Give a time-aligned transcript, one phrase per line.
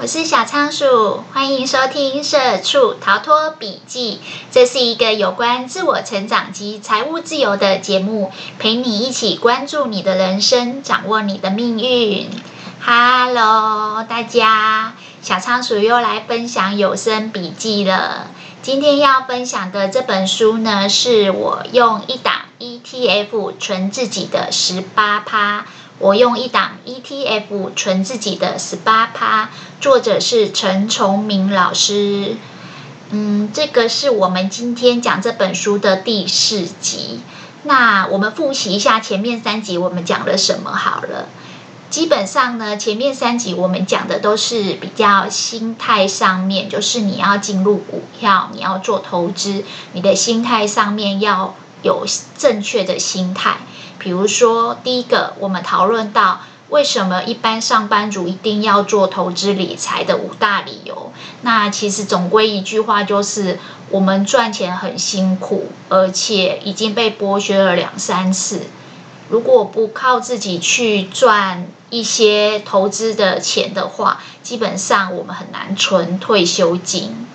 [0.00, 4.20] 我是小仓鼠，欢迎收听《社畜逃脱笔记》。
[4.50, 12.28] 这是一个有关自我成长及财务自由的节目，陪你一起关注你的人生，掌握你的命运。
[12.84, 18.26] Hello，大家，小仓鼠又来分享有声笔记了。
[18.62, 25.66] 今天要分享的这本书呢，是我用一档 ETF 存自己的十八趴。
[25.98, 29.50] 我用一档 ETF 存自己的十八趴，
[29.80, 32.36] 作者是陈崇明老师。
[33.10, 37.20] 嗯，这个是我们今天讲这本书的第四集。
[37.62, 41.28] 那我们复习一下前面三集我们讲了什么好了。
[41.90, 52.04] 基本上呢，前面三集我们讲的都是比较心态上面，就是你要进入股票，你要做投资，你的心态上面要有
[52.36, 53.58] 正确的心态。
[53.98, 61.12] 比如说，第一个，我们讨论到为什么一般上班族一定要做投资理财的五大理由。
[61.42, 63.58] 那其实总归一句话就是，
[63.90, 68.62] 我们赚钱很辛苦，而且已经被剥削了两三次。
[69.30, 77.26] 如果不靠自己去赚一些投资的钱的话，基本上我们很难存退休金。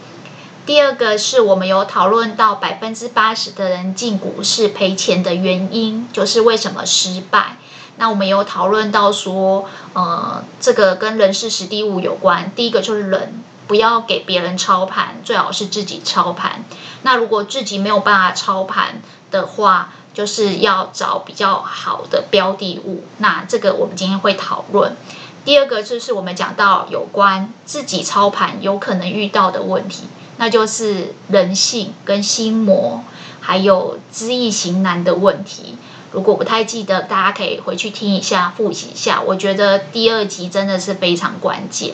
[0.70, 7.58] 第二个是我们有讨论到百分之八十的人进股市赔钱的原因，就是为什么失败。
[7.96, 12.52] 那我们有讨论到说，呃，这个跟人事实地物有关。
[12.56, 16.64] 第一个就是人，不要给别人操盘，最好是自己操盘。
[17.02, 23.04] 那如果自己没有办法操盘的话，就是要找比较好的标的物。
[23.18, 24.96] 那这个我们今天会讨论。
[25.44, 30.04] 第二个就是我们讲到有关自己操盘有可能遇到的问题。
[30.40, 33.04] 那就是人性跟心魔，
[33.42, 35.76] 还有知易行难的问题。
[36.14, 39.22] 如果不太记得，大家可以回去听一下，复习一下。
[39.22, 41.94] 我觉得第二集真的是非常关键。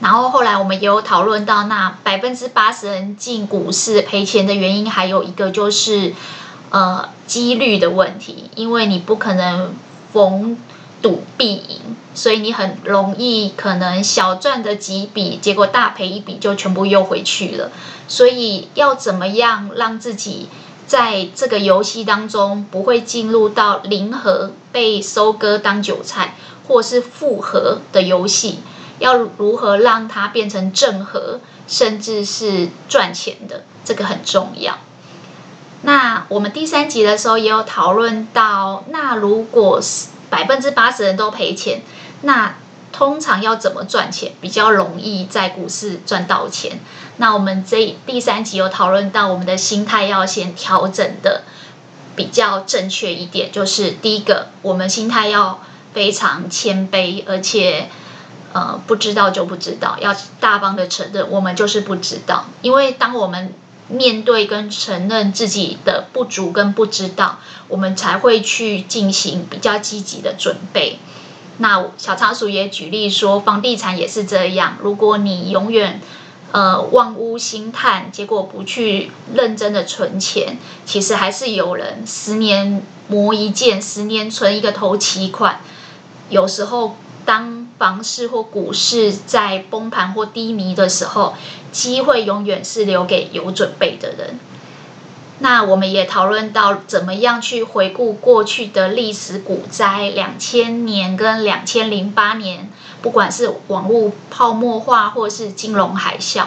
[0.00, 6.14] 然后后来我们也有讨论到，那百分之八十人进股市赔钱的原因，还有一个就是
[6.70, 9.74] 呃几率的问题，因为你不可能
[10.12, 10.56] 逢
[11.00, 11.80] 赌必赢，
[12.14, 17.70] 所以你很容易可能小赚的几笔，结果大赔一笔就全部又回去了。
[18.08, 20.48] 所以要怎么样让自己
[20.86, 26.34] 在这个游戏当中不会进入到零和被收割当韭菜，
[26.66, 28.60] 或是负和的游戏？
[28.98, 31.38] 要如何让它变成正和，
[31.68, 33.62] 甚至是赚钱的？
[33.84, 34.78] 这个很重要。
[35.82, 41.82] 那我们第三集的时候也有讨论到，那如果是百分之八十人都赔钱，
[42.22, 42.56] 那
[42.92, 46.80] 通常要怎么赚钱比较容易在股市赚到钱？
[47.18, 51.42] 那我们这第三集有讨论到，我们的心态要先调整的
[52.16, 55.60] 比较正确一点，就是第一个，我们心态要
[55.92, 57.88] 非常谦卑，而且
[58.52, 63.52] 呃不知道就不知道，要大方的承认我们就是不知道，因为当我们
[63.88, 70.98] 面对跟承认自己的不足跟不知道，我们才会去进行比较积极的准备。
[71.56, 74.76] 那小仓鼠也举例说，房地产也是这样。
[74.80, 76.00] 如果你永远
[76.52, 85.60] 呃望屋兴叹，结果不去认真的存钱，其实还是有人十年磨一剑，十年存一个头期款。
[86.28, 91.34] 有时候当房市或股市在崩盘或低迷的时候，
[91.70, 94.38] 机会永远是留给有准备的人。
[95.40, 102.68] 那我们也讨论到怎么样去回顾过去的历史股灾，两千年跟两千零八年，
[103.00, 106.46] 不管是网络泡沫化或是金融海啸，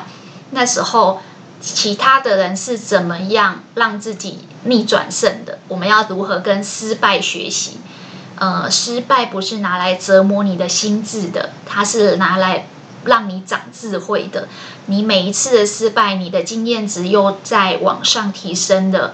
[0.50, 1.22] 那时候
[1.62, 5.59] 其他的人是怎么样让自己逆转胜的？
[5.69, 7.78] 我们要如何跟失败学习？
[8.41, 12.66] 呃，失败不是拿来折磨你的心智的，它是拿来
[13.06, 14.47] 让你长智慧的。
[14.88, 19.13] 你每一次的失败，你的经验值又在往上提升的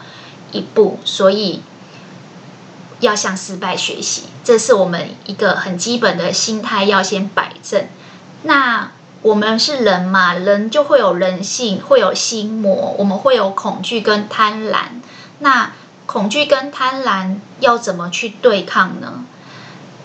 [0.54, 1.62] 一步，所以
[3.02, 7.86] 要向失败学习，这是我们一个很基本的心态要先摆正。
[8.44, 8.92] 那
[9.24, 15.02] 我们是人嘛，人就会有人性，会有心魔，我们会有恐惧跟贪婪。
[15.40, 15.74] 那
[16.06, 19.26] 恐惧跟贪婪要怎么去对抗呢？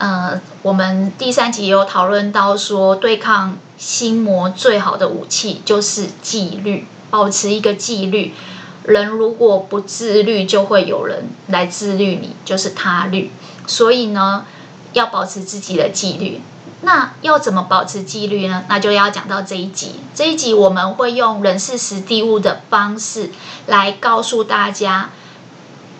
[0.02, 8.34] 呃，我们第三集也有讨论到说，对抗心魔最好的武器就是纪律，保持一个纪律。
[8.82, 13.30] 人如果不自律，就会有人来自律你，就是他律。
[13.68, 14.44] 所以呢，
[14.92, 16.40] 要保持自己的纪律。
[16.80, 18.64] 那要怎么保持纪律呢？
[18.68, 20.00] 那就要讲到这一集。
[20.16, 23.30] 这一集我们会用人事时地物的方式
[23.68, 25.10] 来告诉大家。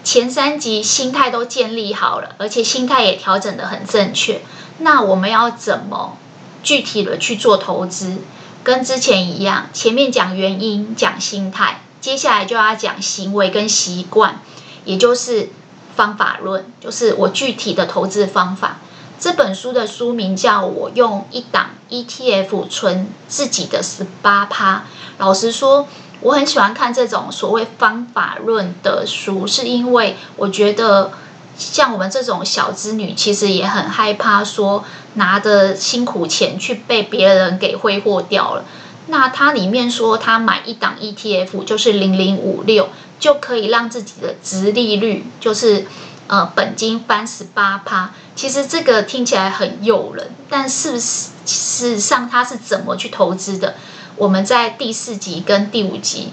[0.05, 4.43] 前三集心态都建立好了，而且心态也调整得很正确。
[4.79, 6.17] 那我们要怎么
[6.63, 8.19] 具体的去做投资，
[8.65, 14.41] 跟之前一样，前面讲原因，讲心态，接下来就要讲行为跟习惯，
[14.85, 15.51] 也就是
[15.95, 18.79] 方法论，就是我具体的投资方法。
[19.21, 24.85] 这本书的书名叫我用一档 ETF 存自己的十八趴。
[25.19, 25.87] 老实说，
[26.23, 31.13] 我很喜欢看这种所谓方法论的书，是因为我觉得
[31.59, 34.85] 像我们这种小资女，其实也很害怕说
[35.15, 38.65] 拿着辛苦钱去被别人给挥霍掉了。
[39.09, 42.89] 那它里面说，他买一档 ETF 就是零零五六，
[43.19, 45.87] 就可以让自己的殖利率就是。
[46.29, 53.75] 呃，本金翻十八趴，其实这个听起来很诱人，但是事实上它是怎么去投资的？
[54.23, 56.33] 我们在第四集跟第五集、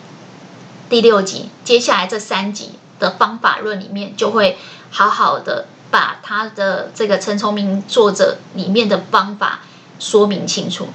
[0.91, 4.59] 第六集，接下来这三集的方法论里面，就会
[4.91, 9.61] 好好的把他的这个陈崇明作者里面的方法
[9.97, 10.89] 说明清楚。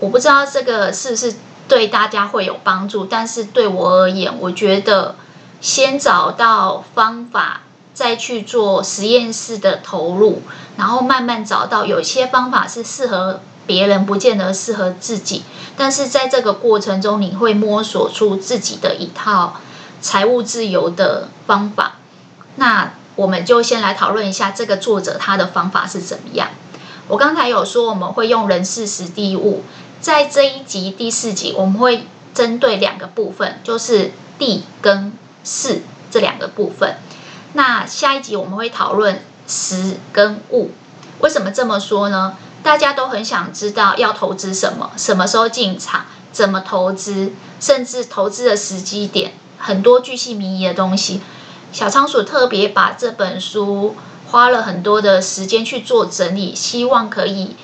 [0.00, 1.36] 我不知道这个是不是
[1.68, 5.14] 对大家会有帮助，但是对我而言，我觉得
[5.60, 7.60] 先找到方法。
[7.94, 10.42] 再去做实验室的投入，
[10.76, 15.44] 然后慢慢找到有些方法是适合别人，不见得适合自己。
[15.76, 19.60] 但是在这个过程中，你会摸索出自己的一套
[20.00, 21.96] 财务自由的方法。
[22.56, 26.48] 那我们就先来讨论一下这个作者他的方法是怎么样。
[27.08, 29.62] 我刚才有说我们会用人事实地物，
[30.00, 35.12] 在这一集第四集我们会针对两个部分，就是地跟
[35.44, 36.96] 事这两个部分。
[37.52, 40.70] 那下一集我们会讨论时跟物，
[41.20, 42.36] 为什么这么说呢？
[42.62, 51.20] 大家都很想知道要投资什么，什么时候进场，怎么投资，甚至投资的时机点，很多巨细靡遗的东西。
[51.72, 53.94] 小仓鼠特别把这本书
[54.30, 57.56] 花了很多的时间去做整理，希望可以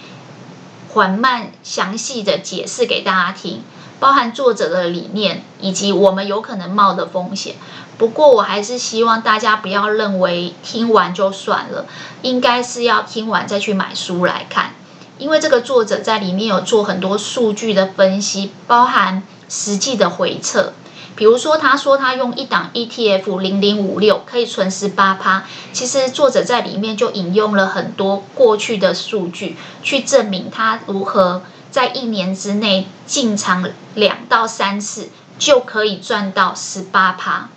[0.90, 3.62] 缓慢详细的解释给大家听，
[3.98, 7.56] 包含作者的理念以及我们有可能冒的风险。
[7.96, 11.86] 不过，我还是希望大家不要认为听完就算了，
[12.22, 14.74] 应该是要听完再去买书来看，
[15.18, 20.72] 因为这个作者在里面有做很多数据的分析，包含实际的回测。
[21.16, 33.64] 比如说，他说他用一档 ETF 零零五六可以存十八趴，其实作者在里面就引用了很多过去的数据，去证明他如何在一年之内进场
[33.94, 37.48] 两到三次就可以赚到十八趴。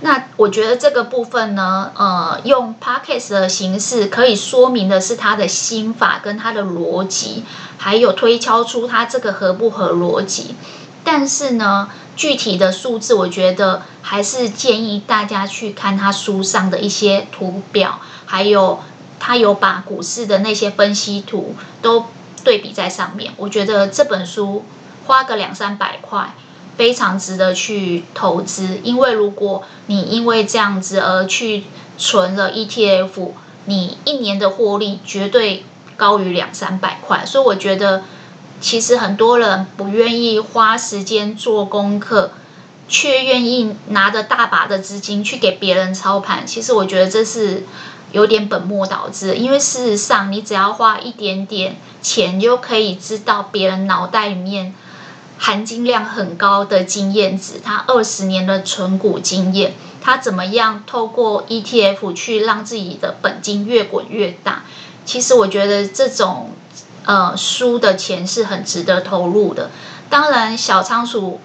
[0.00, 7.44] 那我觉得这个部分呢，呃，用 podcast 的形式可以说明的是他的心法跟他的逻辑，
[7.78, 10.54] 还有推敲出他这个合不合逻辑。
[11.02, 18.80] 但是呢，具体的数字，我觉得还是建议大家去看他书上的一些图表，还有
[19.18, 22.04] 他有把股市的那些分析图都
[22.44, 23.32] 对比在上面。
[23.38, 24.64] 我觉得这本书
[25.06, 26.34] 花个两三百块。
[26.76, 31.64] 非常值得去投资，因为如果你因为这样子而去
[31.96, 33.30] 存了 ETF，
[33.64, 35.64] 你一年的获利绝对
[35.96, 37.24] 高于两三百块。
[37.24, 38.04] 所以我觉得，
[38.60, 42.32] 其实很多人不愿意花时间做功课，
[42.88, 46.46] 却愿意拿着大把的资金去给别人操盘。
[46.46, 47.64] 其实我觉得这是
[48.12, 54.74] 有点本末倒置，因为事实上，你只要花一点点钱，就可以知道别人脑袋里面。
[55.38, 64.64] 含金量很高的经验值，他二十年的存股经验，他怎么样透过 ETF 去让自己的本金越滚越大？
[65.04, 66.50] 其实我觉得这种
[67.04, 69.70] 呃输的钱是很值得投入的。
[70.08, 71.40] 当然，小仓鼠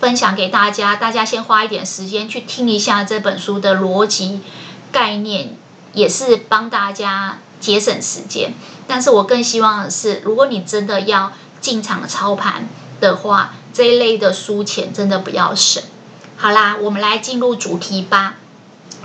[0.00, 4.40] 分享给大家，大家先花一点时间去听一下这本书的逻辑
[4.90, 5.54] 概念，
[5.92, 8.52] 也是帮大家节省时间。
[8.86, 12.68] 但是我更希望的是，如果你真的要进场操盘，
[13.00, 15.82] 的话，这一类的书钱真的不要省。
[16.36, 18.36] 好啦，我们来进入主题吧。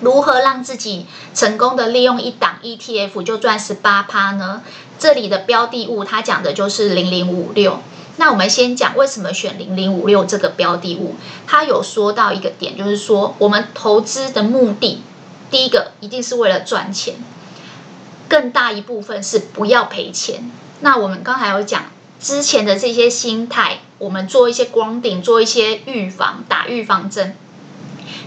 [0.01, 4.62] 如何让自己成功的利用一档 ETF 就赚十八趴呢？
[5.00, 7.79] 这里的标的物，它讲的就是零零五六。
[8.17, 11.15] 那我们先讲为什么选零零五六这个标的物。
[11.47, 15.01] 它有说到一个点，就是说我们投资的目的，
[15.50, 17.15] 第一个一定是为了赚钱，
[18.27, 20.51] 更大一部分是不要赔钱。
[20.81, 21.92] 那我们刚才有讲。
[22.20, 27.36] 之前的这些心态，我们做一些光顶，做一些预防，打预防针。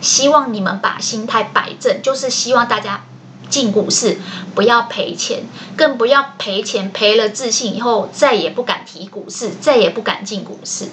[0.03, 3.05] 希望你们把心态摆正，就是希望大家
[3.49, 4.19] 进股市
[4.55, 5.45] 不要赔钱，
[5.77, 10.89] 更不要赔钱赔了自信以后再也不敢提股市，再也不敢进股市。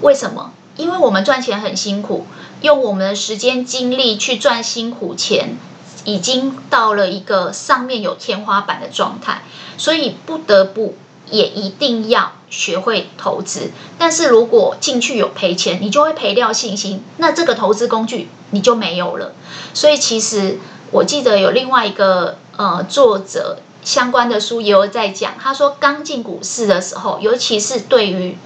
[0.00, 0.52] 为什么？
[0.76, 2.26] 因为我们赚钱很辛苦，
[2.62, 5.58] 用我们的时间精力去赚辛苦钱，
[6.04, 9.42] 已经到了一个上面有天花板的状态，
[9.76, 10.94] 所以不得不。
[11.30, 13.70] 也一定要学会投资。
[13.98, 19.32] 但是如果进去有赔钱，你就会赔掉信心，那这个投资工具你就没有了。
[19.72, 20.58] 所以其实
[20.90, 28.36] 我记得有另外一个呃作者相关的书也有在讲，他说刚进股市的时候，尤其是对于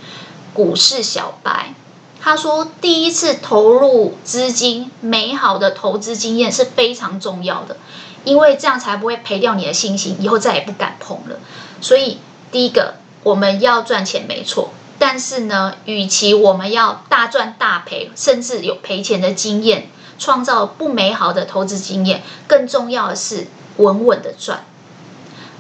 [0.53, 1.75] 股市小白，
[2.21, 7.76] 他说第一次投入资金，美好的投资经验是非常重要的。
[8.25, 11.38] 因为这样才不会赔掉你的信心，以后再也不敢碰了。
[11.83, 12.17] 所以，
[12.55, 12.95] 第一个
[13.25, 19.89] 我们要赚钱没错，但是呢，与其我们要大赚大赔，甚至有赔钱的经验，
[20.21, 24.65] 创造不美好的投资经验，更重要的是稳稳的赚。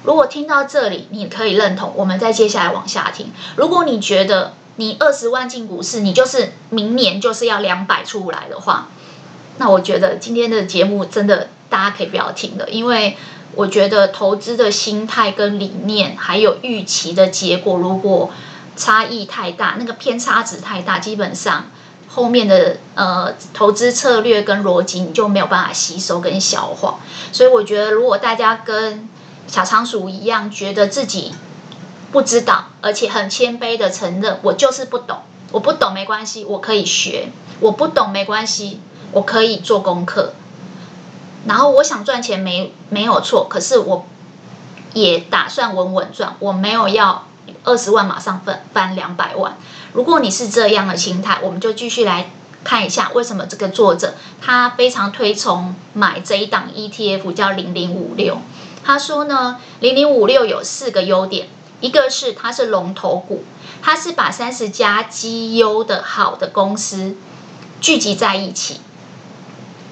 [0.04, 3.32] 如果听到这里，你可以认同，我们再接下来往下听。
[3.56, 8.86] 如果你觉得你二十万进股市，你就是明年就是要两百出来的话，
[9.58, 11.48] 那我觉得今天的节目真的。
[11.70, 13.16] 大家可以不要听了，因为
[13.56, 18.30] 我觉得投资的心态跟理念，还有预期的结果，如果
[18.76, 21.66] 差异太大，那个偏差值太大，基本上
[22.08, 26.98] 后面的呃投资策略跟逻辑你就没有办法吸收跟消化。
[27.32, 29.08] 所以我觉得，如果大家跟
[29.46, 31.32] 小仓鼠一样，觉得自己
[32.10, 35.18] 不知道，而且很谦卑的承认，我就是不懂，
[35.52, 37.28] 我不懂没关系，我可以学，
[37.60, 38.80] 我不懂没关系，
[39.12, 40.34] 我可以做功课。
[41.46, 44.06] 然后我想赚钱没没有错，可是我
[44.92, 47.26] 也打算稳稳赚，我没有要
[47.64, 49.56] 二十万马上翻翻两百万。
[49.92, 52.30] 如果你是这样的心态，我们就继续来
[52.64, 58.38] 看一下为什么这个作者他非常推崇买这一档 ETF 叫零零五六。
[58.82, 61.48] 他说呢，零零五六有四个优点，
[61.80, 63.44] 一个是它是龙头股，
[63.82, 67.16] 它是把三十家绩优的好的公司
[67.80, 68.80] 聚集在一起。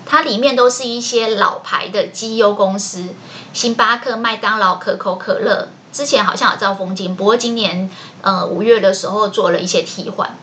[0.04, 3.08] 它里面都是一些老牌的绩优公司，
[3.52, 7.90] 星巴克、麦当劳、可口可乐，之前好像有造风景，不过今年
[8.20, 10.36] 呃五月的时候做了一些替换。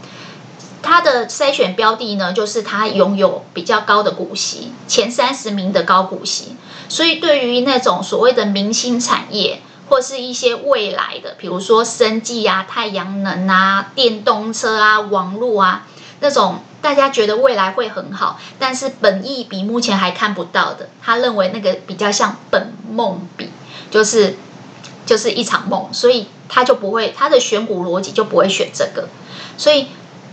[0.82, 6.56] 它的筛选标的呢，就是它拥有比较高的股息，前三十名的高股息，
[6.88, 15.86] 所以对于那种所谓的明星产业或是一些未来的，比如说生技啊、太阳能啊、电动车啊、网络啊
[16.20, 16.60] 那种。
[16.82, 23.50] 大家觉得未来会很好，但是本意比目前还看不到的，他认为那个比较像本梦比，
[23.92, 24.38] 就是
[25.06, 29.10] 就是一场梦，所以他就不会，他的选股逻辑就不会选这个。
[29.58, 29.88] 所以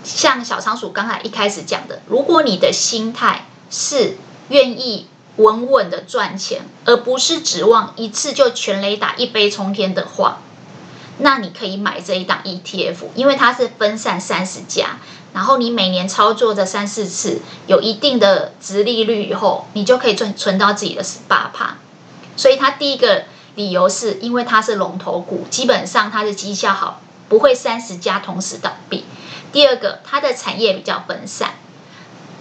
[0.05, 4.17] 像小仓鼠刚才一开始讲的，如果你的心态是
[4.49, 10.39] 愿意稳稳的赚钱，而不是指望一次就全垒打一飞冲天的话，
[11.19, 15.01] 那你可以买这一档 ETF，因为它是分散三十家。
[15.33, 21.77] 然后你每年操作这三四次，有一定的殖利率以后，你就可以存存到自己的十八趴。
[22.37, 29.05] 所以它第一个理由是因为它是龙头股，基本上它的绩效好，不会三十家同时倒闭。
[29.53, 31.55] 第二个，它的产业比较分散。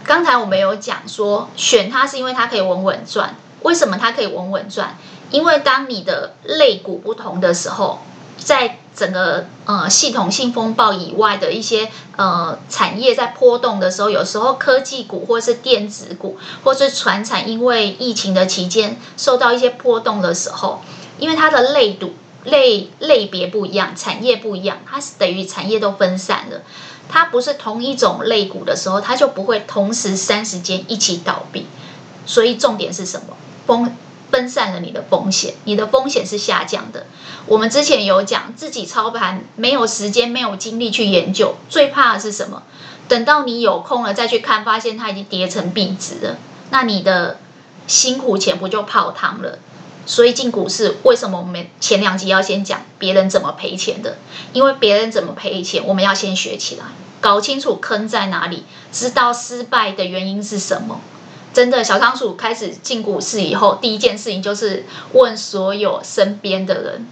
[0.04, 3.36] 刚才我们有讲说，选它是因为它可以稳稳赚。
[3.62, 4.98] 为什么它可以稳稳赚？
[5.32, 8.00] 因为当你的类股不同的时候，
[8.38, 20.82] 在整个呃系统性风暴以外的一些呃产业在波动的时候，有时候科技股或是电子股或是船产，因为疫情的期间受到一些波动的时候，
[21.20, 22.14] 因为它的类股
[22.46, 26.62] 类类别不一样，产业不一样，它是等于产业都分散了，
[27.10, 31.68] 它不是同一种类股的时候，它就不会同时三十间一起倒闭。
[32.26, 33.36] 所以重点是什么？
[33.68, 33.96] 风。
[34.36, 37.06] 分散了你的风险，你的风险是下降的。
[37.46, 42.64] 我们之前有讲，自己操盘没有时间、没有精力去研究，最怕的是什么？
[43.08, 46.38] 等到你有空了再去看，发现它已经跌成壁纸了，
[46.70, 47.40] 那你的
[47.88, 49.60] 辛苦钱不就泡汤了？
[50.06, 54.18] 所以进股市，为什么我们前两集要先讲别人怎么赔钱的？
[54.52, 56.84] 因为别人怎么赔钱，我们要先学起来，
[57.22, 61.00] 搞清楚坑在哪里，知道失败的原因是什么。
[61.56, 67.08] 真的，小仓鼠开始进股市以后，第一件事情就是问所有身边的人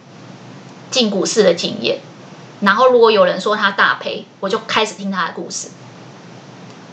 [0.91, 2.01] 进股市的经验。
[2.59, 5.69] 然后，如果有人说他大赔，我就开始听他的故事。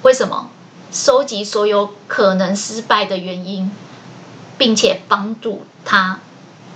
[0.02, 0.49] 为什么？
[0.92, 3.73] 收集所有可能失败的原因，
[4.57, 6.21] 并且帮助他，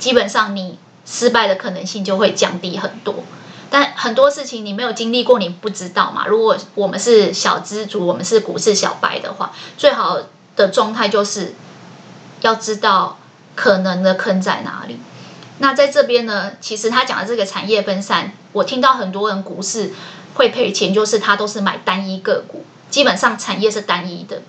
[0.01, 3.15] 基本上你失败的可能性就会降低很多。
[3.71, 6.27] 但很多事情你没有经历过，你不知道嘛。
[6.27, 10.19] 如果我们是小资族，我们是股市小白的话，最好。
[10.57, 11.55] 的状态就是
[12.41, 13.19] 要知道
[13.55, 14.99] 可能的坑在哪里。
[15.59, 19.93] 那在这边呢，其实他讲的这个产业分散，我听到很多人股市
[20.35, 24.43] 会赔钱，就是他都是买单一个股，基本上产业是单一的。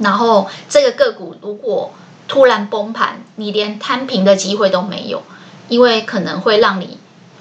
[0.00, 1.94] 然后这个个股如果
[2.26, 5.22] 突然崩盘，你连摊平的机会都没有，
[5.68, 6.98] 因为可能会让你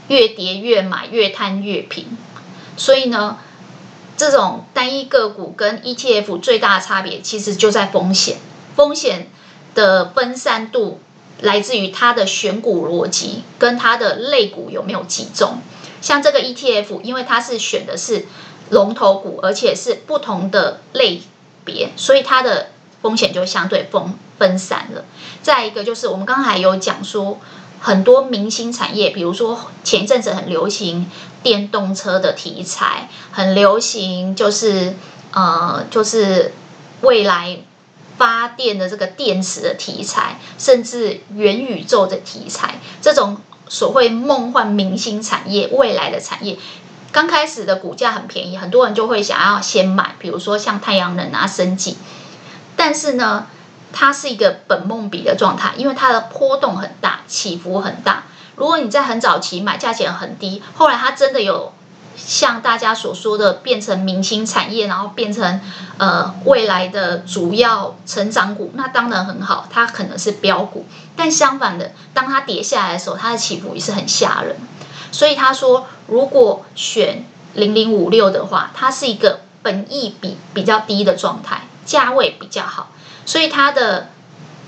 [0.08, 2.16] 越跌越买，越摊越平。
[2.78, 3.40] 所以呢，
[4.16, 8.38] 这种单一个股跟 ETF 最大的差别，其实就在风险。
[8.76, 9.28] 风险
[9.76, 11.00] 的分散度
[11.42, 15.60] 来自于它的选股逻辑跟它的类股有没有集中。
[16.02, 18.26] 像这个 ETF，因为它是选的是
[18.70, 21.22] 龙头股，而且是不同的类
[21.64, 25.06] 别，所以它的风险就相对分分散了。
[25.42, 27.40] 再一个就是我们刚才有讲说，
[27.80, 31.10] 很多明星产业，比如说前一阵子很流行
[31.44, 34.96] 电动车的题材，很流行就是
[35.32, 36.54] 呃就是
[37.02, 37.60] 未来
[38.18, 43.38] 发电的这个电池的题材，甚至元宇宙的题材，这种。
[43.70, 46.60] 所谓梦幻明星产业，未来的产业，
[47.12, 51.98] 刚开始的股价很便宜，很多人就会想要先买，比如说像太阳能啊、生技。
[52.76, 53.48] 但是呢，
[53.92, 58.26] 它是一个本梦比的状态，因为它的波动很大，起伏很大。
[58.56, 61.74] 如果你在很早期买，价钱很低，后来它真的有。
[62.16, 65.60] 像大家所说的，变成明星产业，然后变成
[65.98, 70.86] 呃未来的主要成长股，那当然很好，它可能是标股。
[71.16, 74.58] 但相反的，当它跌下来的时候，它的起伏也是很吓人。
[75.12, 82.92] 所以他说，如果选零零五六的话，它是一个本益比比较低的状态，价位比较好，
[83.26, 84.10] 所以它的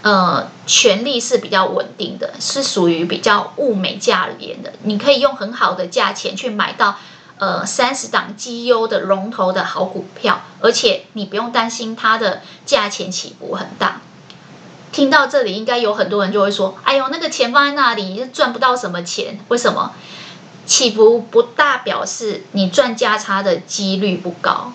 [0.06, 4.74] 呃权利是比较稳定的，是属于比较物美价廉的。
[4.84, 6.96] 你可以用很好的价钱去买到。
[7.38, 14.00] 呃，三十档绩优的龙头的好股票，而且你不用担心它的价钱起伏很大。
[14.94, 19.92] 听到这里，应该有很多人就会说：“哎呦，那个钱放在那里赚不到什么钱，为什么？
[20.66, 24.72] 起伏不大，表示你赚价差的几率不高。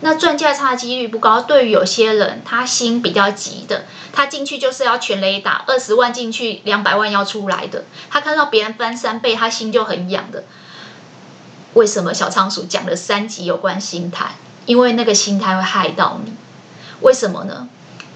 [0.00, 7.84] 那赚价差的几率不高，对于有些人他心比较急的，他进去就是要全雷打，二十万进去，两百万要出来的。
[8.08, 10.44] 他看到别人翻三倍，他心就很痒的。”
[11.74, 14.36] 为什么小仓鼠讲了三集有关心态？
[14.66, 16.32] 因为那个心态会害到你。
[17.00, 17.68] 为什么呢？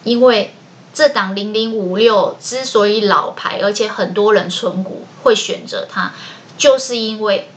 [0.04, 0.54] 因为
[0.94, 6.12] 这档零零五六之所以老牌，而且很多人存股会选择它，
[6.56, 7.50] 就是因为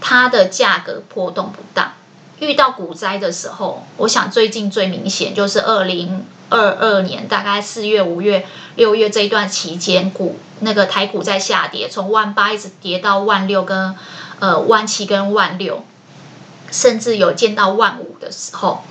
[0.00, 1.94] 它的价格波动不大。
[2.40, 8.46] 遇到股灾的时候，我想最近最明显就是二零二二年大概四月、五月、
[8.76, 13.94] 六月这一段期间，股那个台股在下跌，从万八一直跌到万六跟。
[14.40, 15.82] 呃，万七跟万六，
[16.70, 18.84] 甚至有见到万五的时候，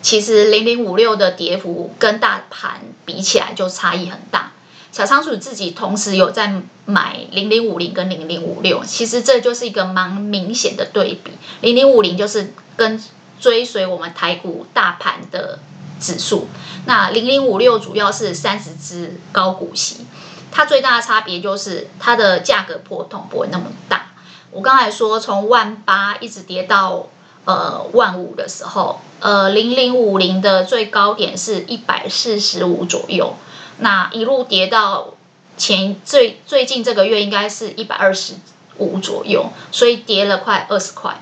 [0.00, 4.52] 其实零零五六的跌幅跟大盘比起来就差异很大。
[4.92, 11.32] 小仓鼠自己同时有在买零零五零跟零零五六，其实这就是一个蛮明显的对比。
[11.62, 13.02] 零零五零就是跟
[13.40, 15.58] 追随我们台股大盘的
[15.98, 16.46] 指数，
[16.84, 20.06] 那零零五六主要是三十支高股息，
[20.50, 24.12] 它最大的差别就是它的价格波动不会那么大。
[24.50, 27.06] 我刚才说，从万八一直跌到
[27.46, 33.34] 呃万五的时候，呃零零五零的最高点是一百四十五左右，
[33.82, 35.08] 那一路跌到
[35.56, 38.34] 前最最近这个月应该是一百二十
[38.78, 41.20] 五左右，所以跌了快二十块。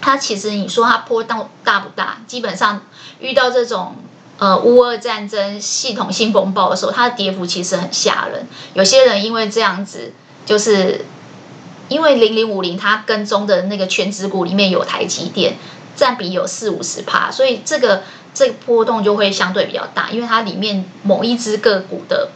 [0.00, 2.18] 它其实你说它波动大不大？
[2.26, 2.82] 基本上
[3.18, 3.96] 遇到这种
[4.38, 8.46] 呃乌俄战争系统性风暴的时候，它的跌幅其实很吓人。
[8.74, 10.12] 有些人因为这样子
[10.46, 11.04] 就是。
[11.90, 15.56] 因为零零五零它跟踪的那个权值股里面有台积电，
[15.96, 18.02] 占比有四五十趴，所以这个
[18.38, 22.30] 这个波动就会相对比较大，因为它里面某一只个股的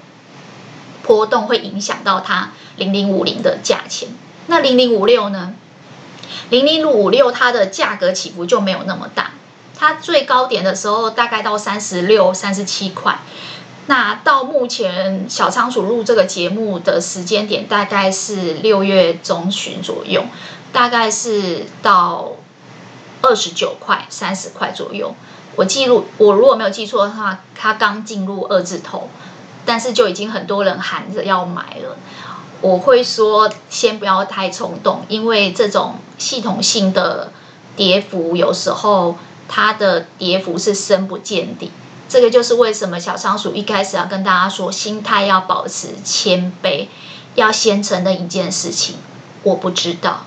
[1.05, 4.09] 波动会影响到它零零五零的价钱。
[4.49, 5.55] 那零零五六呢？
[6.51, 9.31] 零零五六它的价格起伏就没有那么大，
[9.79, 13.21] 它最高点的时候大概到三十六、三十七块。
[13.87, 20.25] 那到目前小仓鼠录这个节目的时间点，大概是六月中旬左右，
[20.73, 22.33] 大概是到
[23.23, 25.15] 二十九块、三十块左右。
[25.57, 29.09] 我记录，我如果没有记错的话，它刚进入二字头，
[29.67, 31.97] 但是就已经很多人喊着要买了。
[32.61, 37.33] 我会说，先不要太冲动，因为这种系统性的
[37.77, 41.71] 跌幅，有时候它的跌幅是深不见底。
[42.09, 46.87] 这个就是为什么小仓鼠一开始要跟大家说，心态要保持谦卑，
[47.35, 48.97] 要先承认一件事情，
[49.43, 50.25] 我不知道。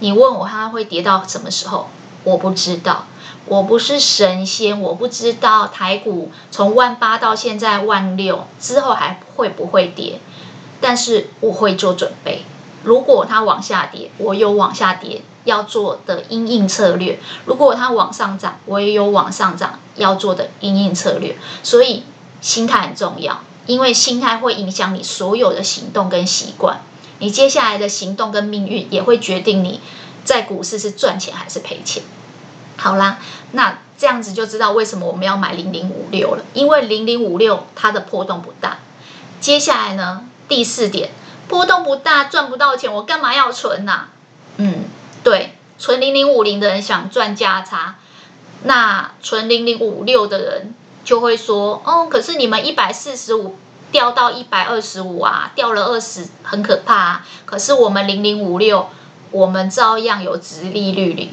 [0.00, 1.88] 你问我它会跌到什么时候，
[2.28, 3.06] 我不知道。
[3.46, 10.20] 我不是神仙，我不知道台股从万八到现在万六之后还会不会跌，
[10.82, 12.44] 但是我会做准备。
[12.84, 21.34] 如果它往下跌，我有往下跌要做的因应策略；如果它往上涨，我也有往上涨要做的因应策略。
[21.62, 22.04] 所以
[22.42, 26.82] 心态很重要，因为心态会影响你所有的行动跟习惯。
[27.18, 29.80] 你接下来的行动跟命运也会决定你
[30.22, 32.02] 在股市是赚钱还是赔钱。
[32.78, 33.18] 好啦，
[33.52, 38.78] 那这样子就知道为什么我们要买零零五六了，因为零零五六它的波动不大。
[39.40, 41.10] 接下来呢，第四点，
[41.48, 44.08] 波动不大，赚不到钱，我干嘛要存呐、啊？
[44.58, 44.84] 嗯，
[45.24, 47.96] 对，存零零五零的人想赚价差，
[48.62, 53.56] 那存零零五六的人就会说，哦，可是你们一百四十五
[53.90, 57.26] 掉到一百二十五啊，掉了二十，很可怕啊。
[57.44, 58.88] 可是我们零零五六，
[59.32, 61.32] 我们照样有殖利率领。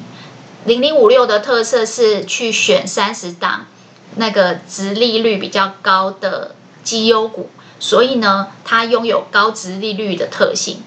[0.66, 3.68] 零零五六的特色是去选三十档
[4.16, 10.82] 那个殖利率比较高的绩优股，所以呢，它拥有高殖利率的特性。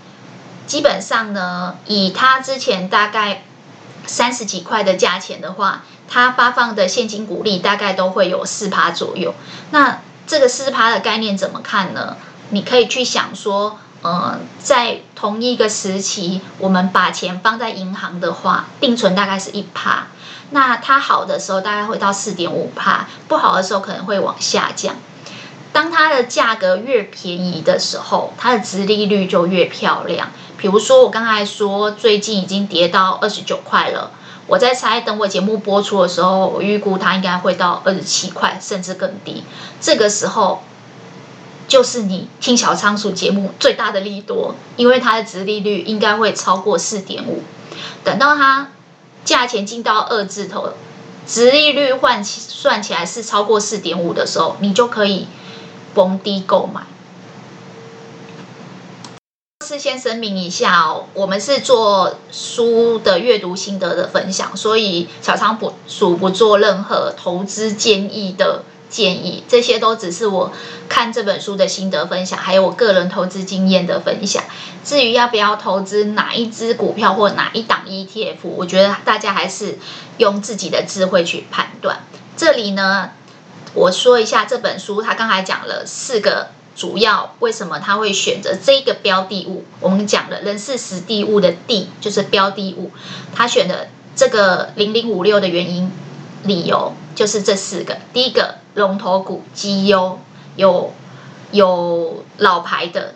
[0.67, 3.45] 基本上呢，以它之前大概
[4.05, 9.33] 三十几块的价钱的话，它发放的现金股利大概都会有四趴左右。
[9.71, 12.17] 那这个四趴的概念怎么看呢？
[12.51, 13.79] 你可以去想说。
[14.01, 20.07] 呃，在同一个时期，我们把钱放在银行的话，定存大概是一趴。
[20.51, 24.95] 那它好的时候大概会到四点五趴，不好的时候可能会往下降。
[25.73, 30.29] 当它的价格越便宜的时候，它的殖利率就越漂亮。
[30.57, 34.13] 比如说我刚才说，最近已经跌到二十九块了，
[34.47, 39.43] 我在猜等我节目播出的时候，我预估它应该会到二十七块，甚至更低。
[39.81, 40.63] 这个时候。
[41.69, 47.43] 就是你听小仓鼠节目最大的利多，因为它的殖利率应该会超过四点五。
[48.03, 48.71] 等到它
[49.23, 50.73] 价钱进到二字头，
[51.27, 55.29] 殖利率换算起来是超过四点五的时候，你就可以
[55.95, 56.81] 逢低购买。
[59.67, 68.63] 事先声明一下哦，我们是做书的阅读心得的分享，所以小仓鼠不做任何投资建议的。
[68.89, 70.53] 建议，这些都只是我
[70.89, 74.45] 看这本书的心得分享，还有我个人投资经验的分享。
[74.85, 79.79] 至于要不要投资哪一支股票或哪一档 ETF，我觉得大家还是
[80.17, 82.01] 用自己的智慧去判断。
[82.37, 83.11] 这里呢，
[83.75, 89.65] 我说一下这本书，他刚才讲了四个主要为什么他会选择这个标的物。
[89.81, 92.91] 我们讲的人事时地物的地就是标的物，
[93.35, 95.93] 他选的这个零零五六的原因
[96.45, 97.99] 理由就是这四个。
[98.15, 98.55] 第一个。
[98.79, 100.21] 龙头股绩优，
[100.55, 100.95] 有
[101.51, 103.15] 有老牌的，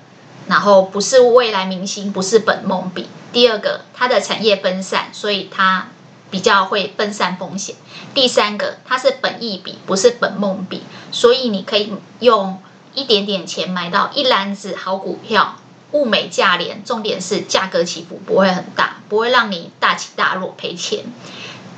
[0.49, 3.09] 然后不是未来明星，不是本梦比。
[3.33, 5.89] 第二个，它的产业分散，所以它
[6.31, 7.77] 比较会分散风险。
[8.13, 12.61] 第三个，它是本益比，不是本梦比，所以你可以用
[12.95, 15.57] 一点点钱买到一篮子好股票，
[15.93, 21.05] 物美价廉，重点是价格起伏不会很大，不会让你大起大落赔钱。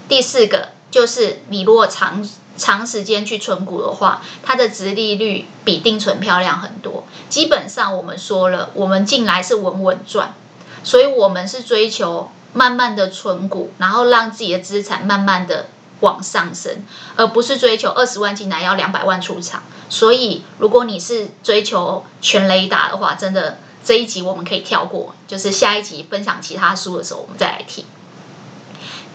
[0.09, 2.27] 第四个就是你如果长。
[2.57, 7.05] 长时间去存股的话，它的殖利率比定存漂亮很多。
[7.29, 10.35] 基本上我们说了，我们进来是稳稳赚，
[10.85, 15.67] 所以我们是追求慢慢的存股，然后让自己的资产慢慢的
[16.01, 16.85] 往上升，
[17.17, 19.64] 而不是追求二十万进来要两百万出场。
[19.88, 27.85] 所以如果你是追求全雷打的话，真的这一集我们可以跳过，就是下一集分享其他书的时候我们再来听。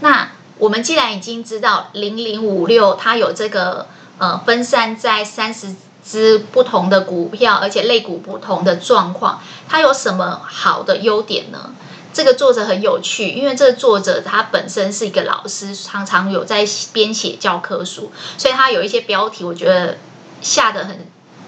[0.02, 0.32] 那。
[0.60, 3.88] 我们既然已经知道零零五六它有这个
[4.20, 11.72] 呃分散在三十只不同的股票，而且类股不同的状况，它有什么好的优点呢？
[12.12, 19.98] 这个作者很有趣，因为这个作者他本身是一个老师，常常有在编写教科书，所以他有一些标题我觉得
[20.42, 21.08] 下得很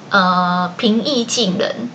[0.10, 1.90] 呃平易近人。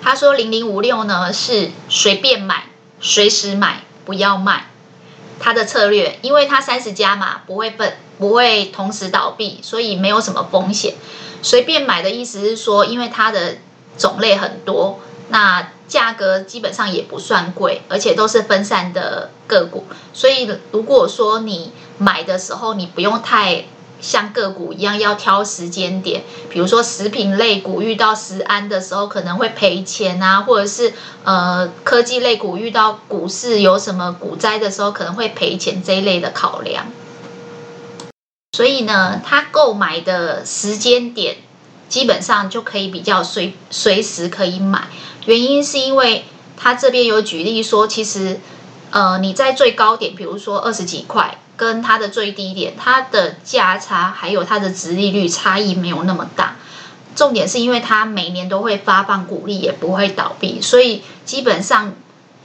[0.00, 2.66] 他说零零五六呢是随便买，
[3.00, 4.66] 随时买，不要卖。
[5.42, 10.94] 它的策略，因为它三十家嘛，不会分，不会同时倒闭，所以没有什么风险。
[11.42, 13.56] 随便买的意思是说，因为它的
[13.98, 15.00] 种类很多，
[15.30, 23.64] 那价格基本上也不算贵，而且都是分散的个股，所以如果说你买的时候，你不用太。
[24.02, 36.86] 像个股一样要挑时间点，比如说食品类股遇到食安的时候可能会赔钱啊，或者是呃科技类股遇到股市有什么股灾的时候可能会赔钱这一类的考量。
[38.56, 41.36] 所以呢，他购买的时间点
[41.88, 44.88] 基本上就可以比较随随时可以买，
[45.26, 46.24] 原因是因为
[46.56, 48.40] 他这边有举例说，其实
[48.90, 51.38] 呃你在最高点，比如说二十几块。
[51.62, 56.56] 跟它的最低点，它的价差还有它的殖利率差异没有那么大。
[57.14, 61.92] 重点是因为它每年都会发放股利，也不会倒闭，所以基本上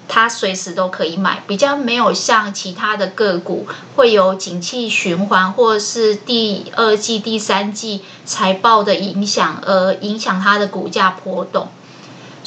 [0.08, 1.42] 它随时都可以买。
[1.48, 11.70] 比较没有像其他的个股会有景气循环或者是第二季、第三季财报的影响，而影响它的股价波动。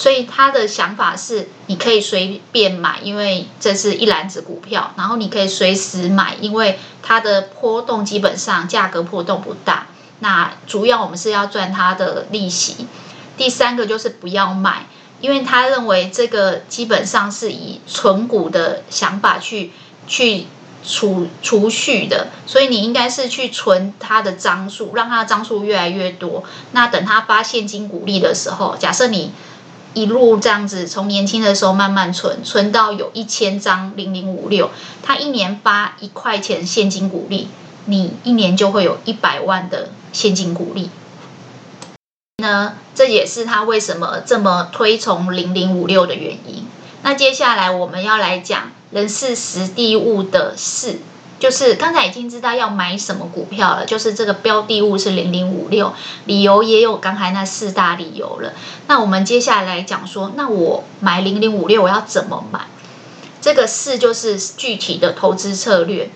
[0.01, 9.89] 所以他的想法是，你可以随便买，因为这是一篮子股票，然后你可以随时买，因为它的波动基本上价格波动不大。
[10.21, 12.87] 那主要我们是要赚它的利息。
[13.37, 14.87] 第三个就是不要卖，
[15.21, 19.71] 因为他认为这个基本上是以存股的想法去
[20.07, 20.47] 去
[20.83, 26.43] 储储蓄的，所以你应该是去存它的张数，让它的张数越来越多。
[26.73, 29.33] 那等它发现金股利的时候，假设你。
[29.93, 34.71] 一路这样子，从年轻的时候慢慢存，存到有一千张零零五六，
[35.03, 37.49] 他一年发一块钱现金股利，
[37.87, 40.91] 你一年就会有一百万的现金股利。
[42.39, 46.67] 呢，这也是他为什么这么推崇零零五六的原因。
[47.03, 51.01] 那接下来我们要来讲人事时地物的事。
[51.41, 55.95] 就是刚才已经知道要买什么股票了，就是这个标的物是零零五六，
[56.27, 58.53] 理由也有刚才那四大理由了。
[58.87, 62.61] 那我们接下来讲说，那我买零零五六我要怎么买？
[63.41, 66.11] 这个四就是具体的投资策略。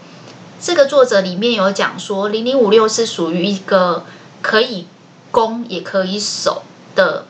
[0.61, 4.05] 这个作者里面有讲说，零零五六是属于一个
[4.43, 4.87] 可以
[5.31, 7.25] 攻也可以守的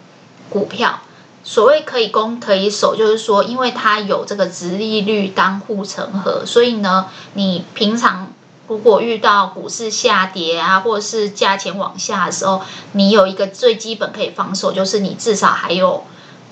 [0.51, 1.01] 股票。
[1.45, 8.33] 所谓可以攻可以守，就是说，因为它有这个殖利率当护城河，所以呢，你平常
[8.67, 16.05] 如果遇到股市下跌啊，或者是价钱往下的时候，你有一个最基本可以防守，就是你至少还有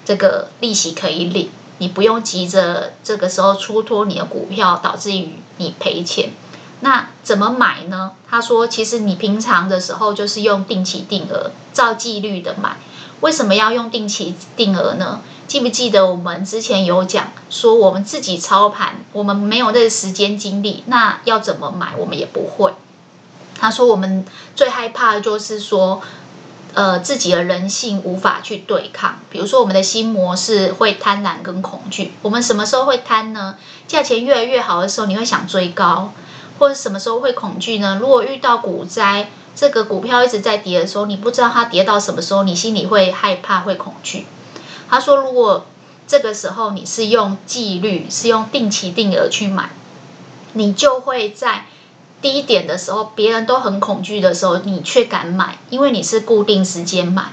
[0.05, 6.33] 这个利息可以领，你不用急着这个时候出脱你的股票，导致于你赔钱。
[6.81, 8.12] 那怎么买呢？
[8.28, 12.76] 他说，其实你平常的时候就是用定期定额，照纪律的买。
[13.22, 15.20] 为什么要用定期定额呢？
[15.46, 22.72] 记不记得我们之前有讲说，我们自己操盘，我们没有那个时间精力，那要怎么买，我们也不会。
[23.61, 26.02] 他说我们最害怕的就是说，
[26.74, 29.20] 呃，自己的人性无法去对抗。
[29.30, 32.14] 比如说我们的心模式会贪婪跟恐惧。
[32.22, 33.54] 我们什么时候会贪呢？
[33.87, 36.12] 价钱越来越好的时候，你会想追高，
[36.58, 37.98] 或者什么时候会恐惧呢？
[38.00, 39.30] 如果遇到股灾。
[39.54, 44.26] 这个股票一直在跌的时候，你不知道它跌到什么时候，你心里会害怕、会恐惧。
[44.88, 45.66] 他说，如果
[46.06, 49.70] 这个时候你是用纪律、是用定期定额去买，
[50.54, 51.66] 你就会在
[52.20, 57.32] 低点的时候，别人都很恐惧的时候，你却敢买，因为你是固定时间买。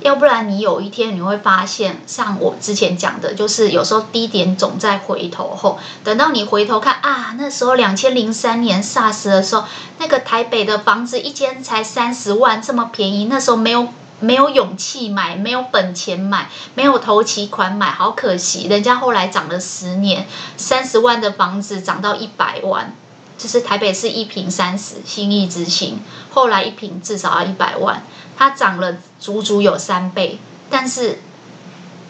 [0.00, 9.64] 要不然你有一天你会发现，像我之前讲的，就是有时候低点总在回头后，等到你回头看啊，那时候两千零三年 SARS 的时候，
[9.98, 13.88] 那个台北的房子一间才三十万，这么便宜，那时候没有
[14.20, 22.94] 没有勇气买，没有本钱买，没有头期款买，好可惜，人家后来涨了十年，三十万的房子涨到一百万，
[23.38, 28.02] 就是台北市一坪三十，信义之星，后来一坪至少要一百万。
[28.36, 30.38] 它涨了足足有三倍，
[30.70, 31.18] 但是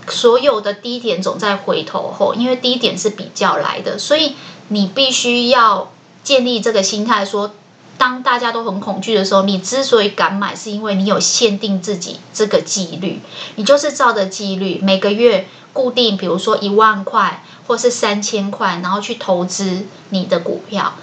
[0.09, 4.35] 所有的低点总在回头后，因为低点是比较来的，所以
[4.69, 5.91] 你必须要
[6.23, 7.55] 建立这个心态，说
[7.97, 13.21] 当大家都很恐惧的时候，你之所以敢买，是因为你有限定自己这个纪律，
[13.57, 20.95] 你就是照着纪律，每个月固定，比如说一万块或是三千块，然后去投资你的股票。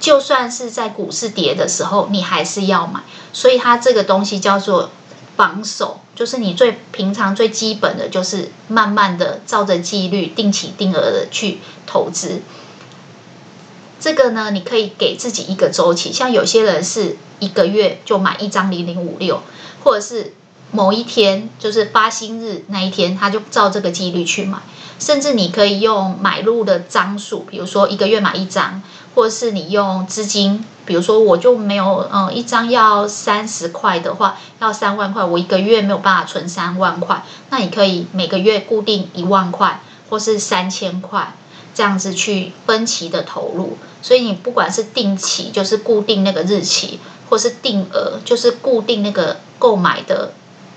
[0.00, 3.02] 就算是在股市跌的时候，你还是要买，
[3.34, 4.90] 所以它这个东西叫做
[5.36, 12.40] 防守，就是你最平常最基本的就是慢慢的照着纪律定期定额的去投资。
[14.00, 19.42] 这个呢，你可以给自己一个周期，像有些人是一个月就买一张零零五六，
[19.84, 20.32] 或者是
[20.70, 24.60] 某一天就是发薪日那一天，他就照这个纪律去买，
[24.98, 28.82] 甚至你可以用买入的张数，比如说一个月买一张。
[29.14, 41.34] 或是你用资金，比如说我就没有，嗯，一张要三十块的话，要三万块，我一个月没有办法存三万块，那你可以每个月固定一万块，或是三千块，
[41.74, 43.76] 这样子去分期的投入。
[44.02, 50.32] 所以你不管是定期，就是固定那个日期，或是定额，就是固定那个购买的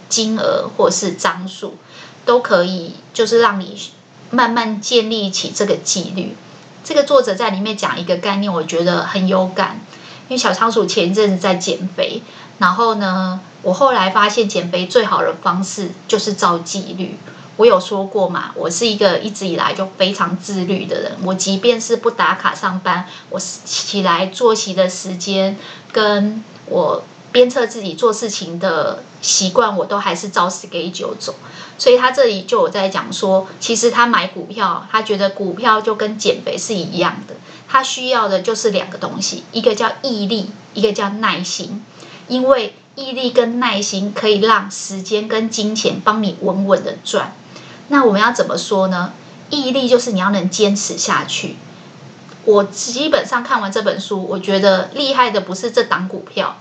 [0.09, 1.77] 金额或是张数，
[2.25, 3.79] 都可以，就是让你
[4.31, 6.35] 慢慢建立起这个纪律。
[6.83, 9.79] 这个作者在里面讲一个概念，我觉得很有感。
[10.29, 12.21] 因为小仓鼠前一阵子在减肥，
[12.57, 17.17] 然后呢，我后来发现减肥最好的方式就是照纪律。
[17.57, 21.11] 我有说过嘛，我是一个一直以来就非常自律的人。
[21.23, 25.57] 我即便是不打卡上班，我起来作息的时间
[25.91, 27.03] 跟我。
[27.33, 31.35] 鞭策自己做事情的习惯，我都还是照四给九走。
[31.77, 37.33] 所以他这里就有在讲说，其实他买股票，他觉得股票就跟减肥是一样的，
[37.67, 41.83] 他需要的就是两个东西，一个叫毅力，一个叫耐心。
[42.29, 47.35] 因为毅力跟耐心可以让时间跟金钱帮你稳稳的赚。
[47.89, 49.11] 那我们要怎么说呢？
[49.49, 51.57] 毅力就是你要能坚持下去。
[52.45, 56.57] 我基本上看完这本书，我觉得厉害的不是这档股票，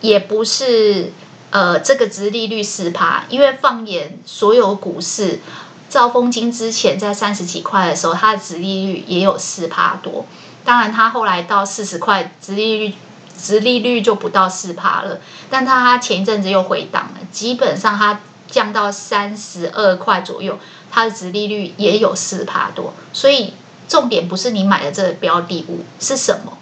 [0.00, 1.12] 也不是
[1.50, 5.40] 呃这个殖利率四趴，因为放眼所有股市，
[5.88, 10.26] 兆丰金之前在三十几块的时候，它的殖利率也有四趴多。
[10.64, 12.94] 当然，它后来到四十块，殖利率
[13.40, 15.20] 殖利率就不到四趴了。
[15.50, 20.58] 但它前一阵子又回档了，基本上它降到三十二块左右，
[20.90, 23.54] 它的殖利率也有四趴多，所以。
[23.88, 26.58] 重点不是你买的这个标的物是什么，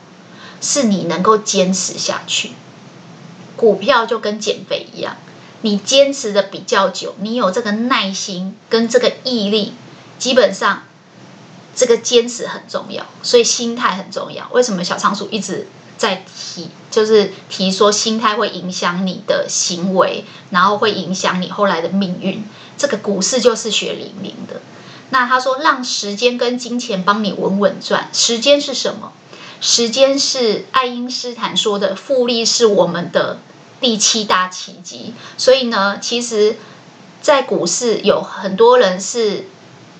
[0.60, 2.50] 是你能够坚持下去。
[3.56, 5.16] 股票就跟减肥一样，
[5.62, 9.74] 你坚持的比较久，你有这个耐心跟这个毅力，
[10.18, 10.84] 基本上
[11.74, 14.48] 这个坚持很重要，所以心态很重要。
[14.52, 22.44] 为什么小仓鼠一直在提，就是提说心态会影响你的行为，然后会影响你后来的命运。
[22.76, 24.60] 这个股市就是血淋淋的。
[25.10, 28.08] 那他说，让时间跟金钱帮你稳稳赚。
[28.12, 29.12] 时间是什么？
[29.60, 33.38] 时间是爱因斯坦说的，复利是我们的
[33.80, 35.14] 第七大奇迹。
[35.36, 36.56] 所以呢，其实，
[37.22, 39.48] 在股市有很多人是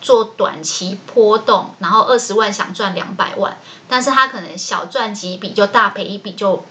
[0.01, 6.65] 做短期波动，然后二十万想赚两百万，但是他可能小赚几笔就大赔一笔就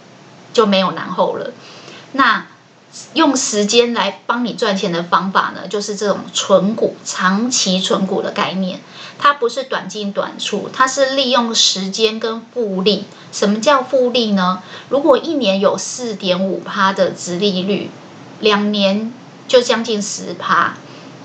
[0.54, 1.52] 就没有然后了。
[2.12, 2.48] 那。
[3.16, 8.82] 用时间来帮你赚钱的方法呢，就是这种存股、长期存股的概念。
[9.24, 13.06] 它不是短进短出，它是利用时间跟复利。
[13.32, 14.62] 什么叫复利呢？
[14.90, 17.90] 如果一年有四点五趴的殖利率，
[18.42, 19.14] 两年
[19.48, 20.74] 就将近十趴。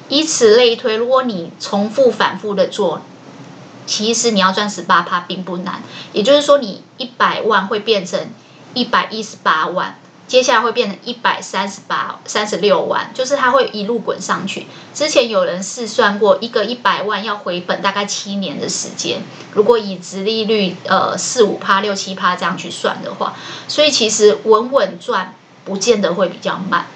[0.08, 3.02] 以此类推，如果你重复反复的做，
[3.84, 5.82] 其实你要赚十八趴并不难。
[6.12, 8.30] 也就是说，你一百万会变成
[8.74, 9.98] 一百一十八万。
[10.29, 14.67] 接下来会变成一百三十八、三十六万，就是它会一路滚上去。
[14.93, 19.23] 之前有人试算过，一个一百万要回本大概七年的时间。
[19.55, 23.35] 如果以直利率呃四五趴、六七趴这样去算的话，
[23.69, 26.88] 所以其实稳稳赚不见得会比较慢。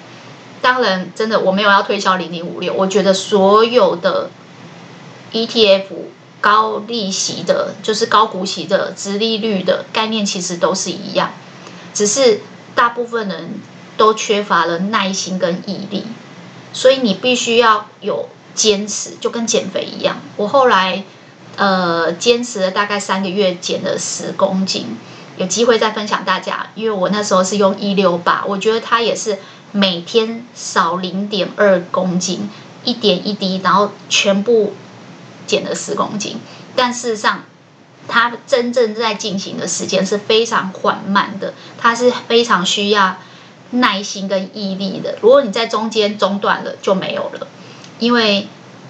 [0.61, 4.29] 当然，真的我没有要推销零零五六，我觉得所有的
[5.33, 5.85] ETF
[6.42, 11.33] 高利息的，就是高股息的直利率的概念，其实都是一样，
[11.95, 12.42] 只是。
[12.74, 13.61] 大部分人
[13.96, 16.04] 都缺乏了耐心跟毅力，
[16.72, 20.16] 所以你必须要有坚持，就跟减肥一样。
[20.37, 21.04] 我后来
[21.56, 24.96] 呃坚持了大概三个月，减了十公斤，
[25.37, 26.68] 有机会再分享大家。
[26.74, 29.38] 因为我那时候是用一六八，我觉得它也是
[29.70, 32.50] 每天少零点二公斤，
[32.85, 34.74] 一点一滴，然后全部
[35.46, 36.40] 减了十公斤。
[36.74, 37.44] 但事实上，
[38.08, 43.16] 它真正在进行的时间是非常缓慢的，它是非常需要
[43.70, 45.16] 耐心跟毅力的。
[45.20, 47.46] 如果你在中间中断了，就没有了，
[47.98, 48.48] 因为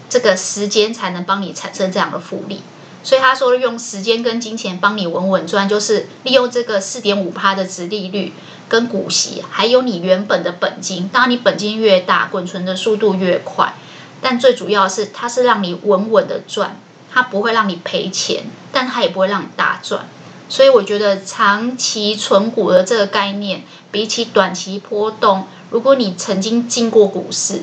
[0.08, 2.62] 这个时间才能帮你产生这样的复利。
[3.04, 8.32] 所以他说用时间跟金钱帮你稳稳赚，就是利用这个四点五趴的殖利率
[8.68, 11.08] 跟股息，还有你原本的本金。
[11.12, 13.74] 当你本金越大，滚存的速度越快，
[14.20, 16.76] 但最主要是它是让你稳稳的赚。
[17.12, 20.06] 它不会让你赔钱，但它也不会让你大赚，
[20.48, 27.62] 所以我觉得长期存股的这个概念，比起短期波动，如果你曾经进过股市，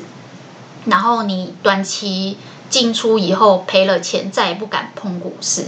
[0.84, 5.66] 然后你短期进出以后赔了钱，再也不敢碰股市，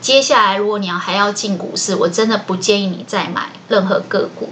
[0.00, 4.50] 接下来如果你要还要进股市，我真的不建议你再买任何个股。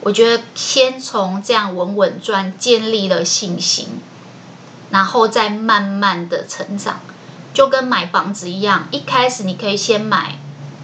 [0.00, 4.00] 我觉得先从这样稳稳赚，建立了信心，
[4.90, 7.00] 然后再慢慢的成长。
[7.54, 10.38] 就跟买房子一样，一开始你可以先买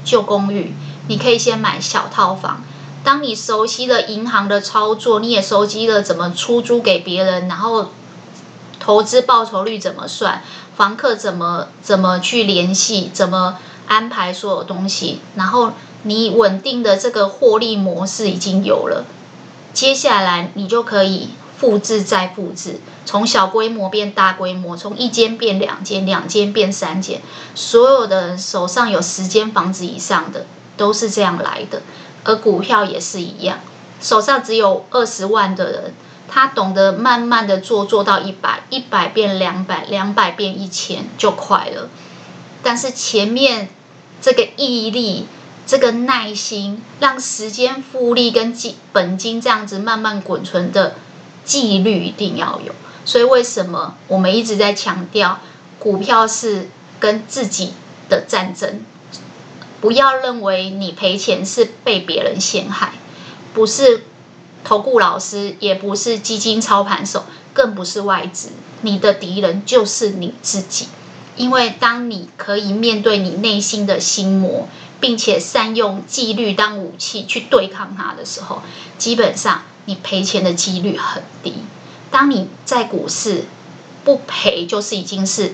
[0.05, 0.75] 旧公寓，
[1.09, 2.63] 你可以先买小套房。
[3.03, 7.91] 当你熟悉了银行的操作，你也熟悉了怎么出租给别人，然后
[8.81, 10.43] 投资报酬率怎么算，
[10.77, 15.73] 房客怎么怎么去联系，怎么安排所有东西，然后
[16.03, 19.05] 你稳定的这个获利模式已经有了，
[19.73, 21.31] 接下来你就可以。
[21.57, 27.21] 复制再复制，从小规模变大规模，从一间变两间，两间变三间。
[27.55, 30.47] 所有的人手上有十间房子以上的，
[30.77, 31.83] 都是这样来的。
[32.25, 33.61] 而股票也是一样，
[34.01, 35.95] 手上只有二十万的人，
[36.29, 41.91] 他懂得慢慢的做，做到一百，一百变两百，两百变一千，就快了。
[42.63, 43.69] 但是前面
[44.23, 45.27] 这个毅力，
[45.67, 50.95] 这个耐心，让时间复利跟金本金这样子慢慢滚存的。
[51.45, 52.75] 纪律一定要有，
[53.05, 55.41] 所以为什么我们一直在强调，
[55.79, 57.75] 股票是跟自己
[58.09, 58.81] 的战争？
[59.81, 62.93] 不要认为你赔钱是被别人陷害，
[63.53, 64.05] 不是
[64.65, 68.49] 投顾老师，也不是基金操盘手，更不是外资。
[68.81, 70.89] 你的敌人就是你自己。
[71.37, 74.69] 因为当你可以面对你内心的心魔，
[75.01, 78.63] 并且善用纪律当武器去对抗它的时候，
[78.97, 81.57] 基本上你赔钱的几率很低。
[82.15, 83.43] 当你在股市
[84.05, 85.53] 不赔，就是已经是，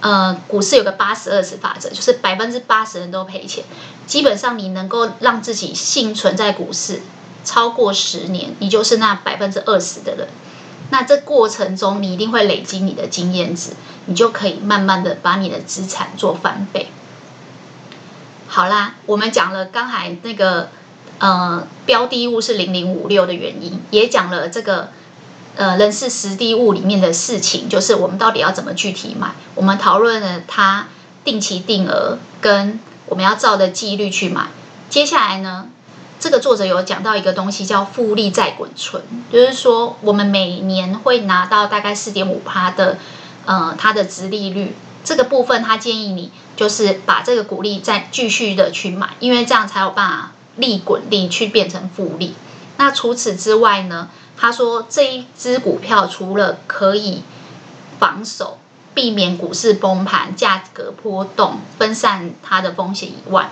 [0.00, 3.62] 呃，股市有个八十二十法则，就是百分之八十人都赔钱。
[4.08, 7.02] 基本上你能够让自己幸存在股市
[7.44, 10.26] 超过十年，你就是那百分之二十的人。
[10.90, 13.70] 那这过程中，你一定会累积你的经验值，
[14.06, 16.88] 你就可以慢慢的把你的资产做翻倍。
[18.48, 20.70] 好啦，我们讲了刚才那个
[21.20, 24.90] 呃标的物是零零五六的原因，也讲了这个
[25.60, 29.32] 呃人事实地物里面的事情，就是我们到底要怎么具体买。
[29.54, 30.88] 我们讨论了它
[31.22, 34.46] 定期定额跟我们要照的纪律去买。
[34.88, 35.66] 接下来呢？
[36.18, 42.96] 这个作者有讲到一个东西叫复利再滚存，就是说我们每年会拿到大概四点五趴的，
[43.44, 44.74] 呃，它的殖利率。
[45.04, 52.34] 这个部分他建议你就是把这个股利再继续的去买，因为这样才有办法利滚利去变成复利。
[52.78, 54.08] 那除此之外呢，
[54.40, 57.22] 他说这一支股票除了可以
[57.98, 58.58] 防守、
[58.94, 63.50] 避免股市崩盘、价格波动、分散它的风险以外，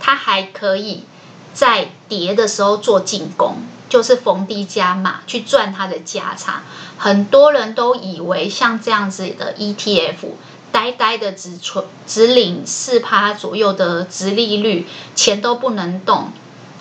[0.00, 1.04] 它还可以。
[1.52, 3.56] 在跌的时候做进攻，
[3.88, 6.62] 就是逢低加码去赚它的价差。
[6.96, 10.28] 很多人都以为像这样子的 ETF，
[10.70, 14.86] 呆呆的只存只领四趴左右的殖利率，
[15.16, 16.30] 钱都不能动，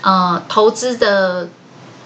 [0.03, 1.49] 呃，投资的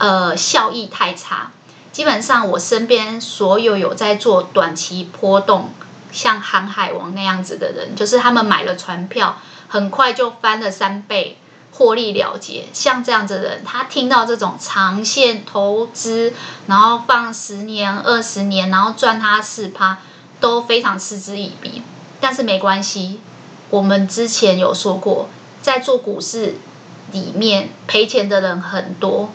[0.04, 1.51] 呃效益太差。
[1.93, 5.70] 基本上我身边所有有在做短期波动，
[6.12, 9.38] 像航海王那样子的人，就是他们买了船票，
[9.70, 11.38] 很快就翻了三倍。
[11.76, 16.32] 获利了结，像这样子的人，他听到这种长线投资，
[16.68, 19.97] 然后放十年、二十年，然后赚他四趴，
[20.39, 21.82] 都非常嗤之以鼻。
[22.20, 23.20] 但是没关系，
[23.72, 25.30] 我们之前有说过，
[25.64, 26.58] 在做股市
[27.12, 29.32] 里面赔钱的人很多，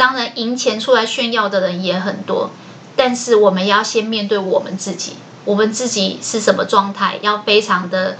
[0.00, 2.48] 当然赢钱出来炫耀的人也很多。
[2.96, 8.16] 但是我们要先面对我们自己，我们自己是什么状态，要非常的。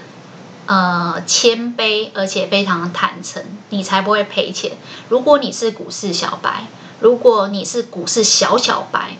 [0.66, 4.72] 呃，谦卑而且非常的坦诚，你才不会赔钱。
[5.08, 6.66] 如果你是股市小白，
[7.00, 9.16] 如果你是股市小小白，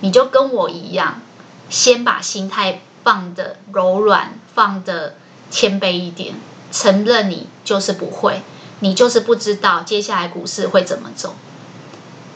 [0.00, 1.20] 你就跟我一样，
[1.68, 5.14] 先把心态放得柔软，放得
[5.48, 6.34] 谦卑一点，
[6.72, 8.42] 承认你就是不会，
[8.80, 11.36] 你就是不知道接下来股市会怎么走。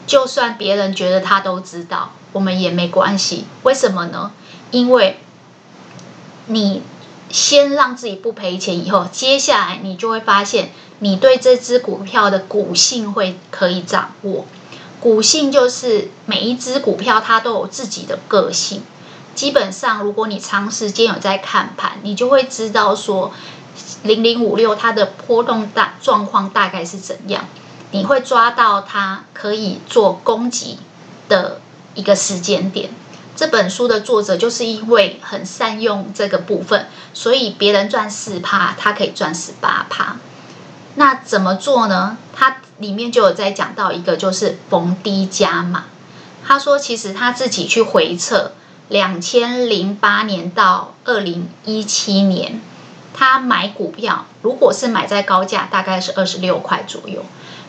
[0.07, 3.45] 就算别人觉得他都知道，我们也没关系。
[3.63, 4.31] 为什么呢？
[4.71, 5.19] 因为
[6.47, 6.81] 你。
[7.27, 14.45] 先让自己不赔钱，以后接下来你就会发现，你对这只股票的股性会可以掌握。
[15.01, 18.83] 股性就是每一只股票它都有自己的个性。
[19.33, 23.33] 基本上，如果你长时间有在看盘，你就会知道说，
[24.03, 27.45] 零零五六它的波动大状况大概是怎样，
[27.95, 30.77] 你会抓到他可以做攻击
[31.29, 31.61] 的
[31.93, 32.89] 一个时间点。
[33.37, 40.17] 这本书的作者就是因为很善用这个部分，所以别人赚四趴，他可以赚十八趴。
[40.95, 42.17] 那怎么做呢？
[42.33, 45.85] 他里面就有在讲到一个，就是逢低加码。
[46.45, 48.51] 他说，其实他自己去回测
[48.89, 52.61] 两千零八年到二零一七年，
[53.13, 57.21] 他买股票，如果是买在高价，大概是二十六块左右；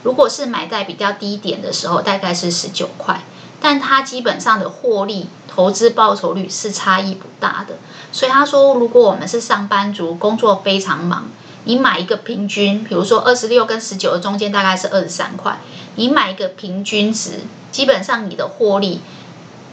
[0.03, 3.23] 如果是买在比较低点的时候，大概是十九块。
[3.59, 7.77] 但他基本上的获利、投资报酬率是差异不大的，
[8.13, 11.31] 所以他说，如果我们是上班族，工作非常忙，
[11.65, 15.59] 你买一个平均，比如说二十六跟十九的中间大概是二十三块，
[15.97, 17.41] 你买一个平均值，
[17.73, 19.01] 基本上你的获利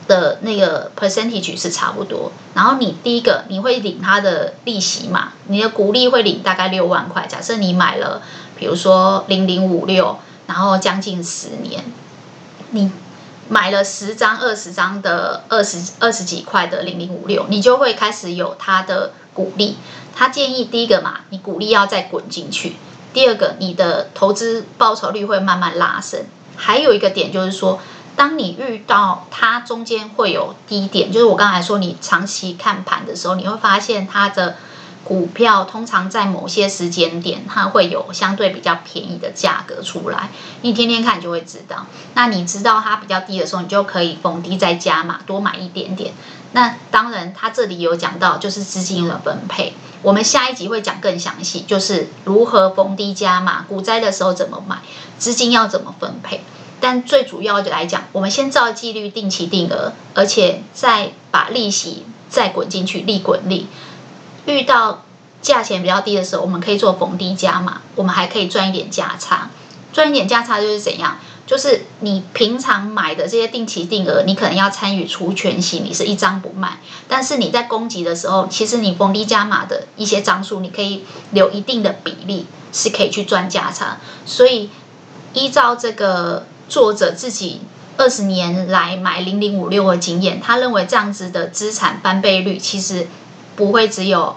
[0.08, 2.32] 的那个 percentage 是差不多。
[2.54, 7.28] 然后你第一个你会领他的利息嘛，你的股利会领大概六万块。
[7.28, 8.22] 假设你买了，
[8.64, 11.84] 比如说零零五六，然后将近十年，
[12.72, 12.90] 你。
[13.50, 19.76] 买了十张、二十张的二十二十几块的零零五六，你就会开始有它的鼓励。
[20.16, 22.72] 他建议第一个嘛，你鼓励要再滚进去；
[23.14, 26.22] 第二个，你的投资报酬率会慢慢拉升。
[26.56, 27.82] 还有一个点就是说，
[28.16, 34.56] 当你遇到它中间会有低点，就是我刚才说你长期看盘的时候，你会发现它的。
[35.04, 40.30] 股票通常在某些时间点，它会有相对比较便宜的价格出来。
[40.62, 41.86] 你天天看，就会知道。
[42.14, 46.14] 那你知道它比较低的时候，你就可以逢低再加码，多买一点点。
[46.54, 49.74] 那当然，它这里有讲到就是资金的分配。
[50.04, 54.78] 我们下一集会讲更详细，就是如何逢低加码，股灾的时候怎么买，
[55.18, 56.42] 资金要怎么分配。
[56.80, 63.68] 但最主要的来讲，我们先照纪律定期定额，而且再把利息再滚进去，利滚利。
[64.46, 65.04] 遇到
[65.42, 69.50] 价钱比较低的时候，我们可以做逢低加码，我们还可以赚一点价差。
[69.92, 71.18] 赚一点价差就是怎样？
[71.46, 76.80] 就是你平常买的这些定期定额，你可能要参与除权息，你是一张不卖。
[77.08, 83.98] 但是你在攻击的时候，其实你逢低加码的一些张数，你可以留一定的比例，是可以去赚价差。
[84.26, 84.70] 所以
[85.34, 87.60] 依照这个作者自己
[87.98, 93.08] 二十年来买零零五六的经验，他认为这样子的资产翻倍率其实
[93.56, 94.36] 不会只有。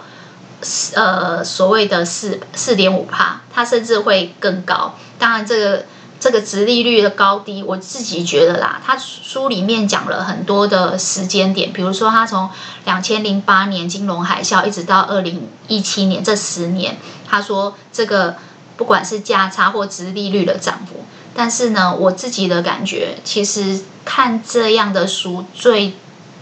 [0.95, 4.95] 呃，所谓的四四点五趴，它甚至会更高。
[5.19, 5.85] 当然，这个
[6.19, 12.49] 这个殖利率的高低，我自己觉得啦，他书里面讲了很多的时间点，比如说他从
[12.87, 16.97] 两千零八年金融海啸一直到二零一七年这十年，
[17.29, 18.37] 他说这个
[18.79, 21.05] 不管是价差或殖利率的涨幅，
[21.35, 25.95] 但是呢，我自己的感觉，其实看这样的书最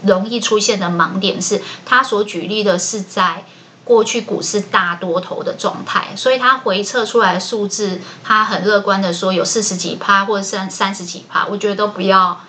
[0.06, 3.44] 容易出现的盲点是，他所举例的是在。
[3.84, 12.40] 过去股市大多头的状态，所以他回测出来的数字，他很乐观的说有四十几趴或者三三十几趴，我觉得都不要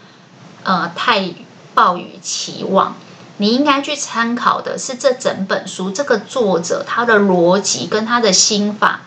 [0.64, 1.34] 呃太
[1.74, 2.95] 抱于期望。
[3.36, 9.01] 你应该去参考的是这整本书这个作者他的逻辑跟他的心法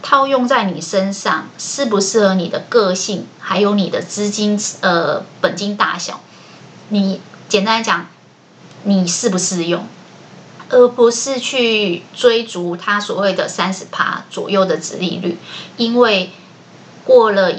[0.00, 6.20] 套用在你身上适不适合你的个性，还有你的资金呃本金大小。
[6.90, 8.06] 你简单来讲，
[8.84, 9.86] 你适不适用？
[10.70, 15.38] 而不是去追逐他所谓的三十趴左右的殖利率，
[15.78, 16.30] 因为
[17.04, 17.54] 过了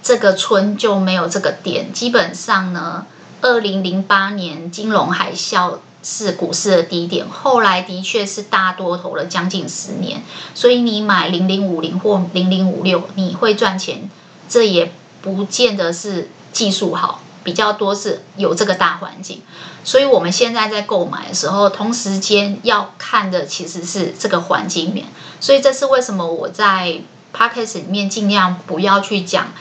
[0.00, 1.92] 这个村就没有这个店。
[1.92, 3.04] 基本上呢，
[3.40, 10.22] 二零零八年金融海啸是股市的低点，后来的确是大多头了将近十年。
[10.54, 14.08] 所以你买零零五零或零零五六，你会赚钱，
[14.48, 17.20] 这也不见得是技术好。
[17.44, 19.42] 比较多是有这个大环境，
[19.84, 25.06] 所以我们现在在购买的时候，同时间要看的其实是这个环境面。
[25.40, 27.00] 所以这是为什么我在
[27.34, 29.52] Podcast 里面尽量不要去讲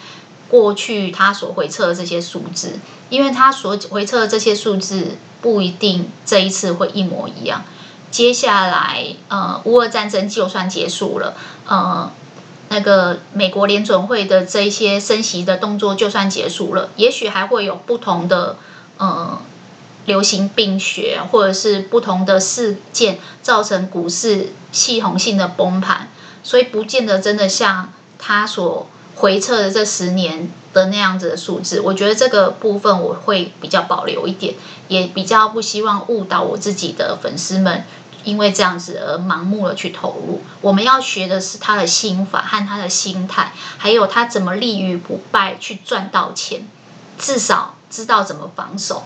[0.48, 2.80] 过去他所回测的这些数字，
[3.10, 7.64] 因为他所回测的这些数字不一定这一次会一模一样。
[8.12, 12.12] 接下来，呃，乌俄战争就算结束了，呃。
[12.74, 18.56] 那个美国联准会的这一些升息的动作就算结束了，也许还会有不同的
[18.98, 19.42] 呃
[20.06, 26.08] 流行病学，或者是不同的事件造成股市系统性的崩盘，
[26.44, 31.82] 所以不见得真的像他所回撤的这十年的那样子的数字。
[31.82, 34.56] 我觉得这个部分我会比较保留一点，
[34.88, 37.84] 也比较不希望误导我自己的粉丝们。
[38.24, 46.68] 因为这样子而盲目的去投入，我们要学的是他的心法和他的心态，还有他怎么立于不败去赚到钱，
[47.18, 49.04] 至少知道怎么防守，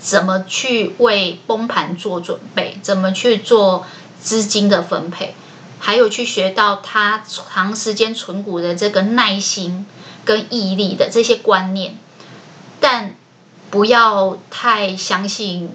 [0.00, 3.86] 怎么去为崩盘做准备，怎么去做
[4.20, 5.34] 资金的分配，
[5.78, 9.86] 还有去学到他长时间存股的这个耐心
[10.24, 11.98] 跟毅力的这些观念，
[12.80, 13.14] 但
[13.70, 15.70] 不要太相信。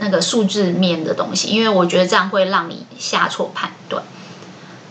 [0.00, 4.02] 那个数字面的东西，因为我觉得这样会让你下错判断。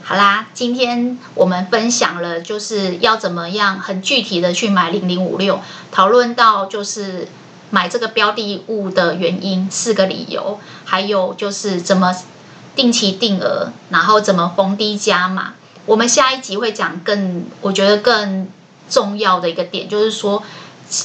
[0.03, 5.59] 好啦，今天我们分享了就是要怎么样很具体的去买零零五六，
[5.91, 7.27] 讨论到就是
[7.69, 12.15] 买这个标的物的原因，四个理由，还有就是怎么
[12.75, 15.53] 定期定额，然后怎么逢低加码。
[15.85, 18.47] 我们下一集会讲更，我觉得更
[18.89, 20.41] 重要的一个点，就是说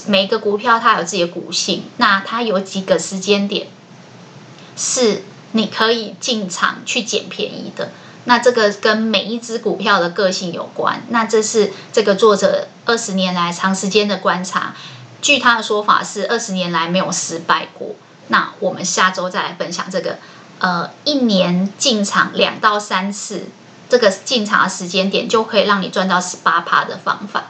[0.07, 3.67] 每个股票它有自己的股性，那它有几个时间点。
[4.77, 5.23] 是
[5.53, 7.93] 你可以进场去捡便宜的，
[8.25, 11.03] 那这个跟每一只股票的个性有关。
[11.11, 14.75] 那这是这个作者二十年来长时间的观察，
[15.23, 17.95] 据他的说法是二十年来没有失败过。
[18.29, 20.19] 那我们下周再来分享这个，
[20.59, 23.45] 呃，一年进场两到三次，
[23.89, 27.45] 这个进场的时间点就可以让你赚到十八趴的方法。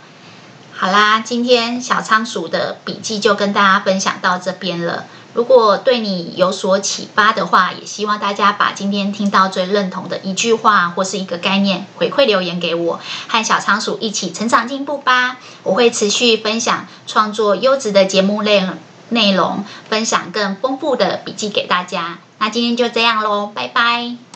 [0.73, 5.05] 好啦，今天小仓鼠的笔记就跟大家分享到这边了。
[5.35, 15.37] 如果对你有所启发的话，也希望大家把今天听到最认同的一句话或是一个概念回馈留言给我，和小仓鼠一起成长进步吧。
[15.65, 18.67] 我会持续分享创作优质的节目内
[19.09, 22.19] 内容，分享更丰富的笔记给大家。
[22.39, 24.34] 那今天就这样喽，拜拜。